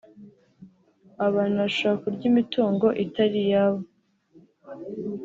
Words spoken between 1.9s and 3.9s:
kurya imitungo itari iyabo